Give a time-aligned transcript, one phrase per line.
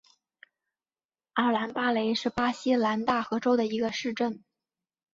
[1.33, 4.43] 阿兰巴雷是巴西南大河州的一个市镇。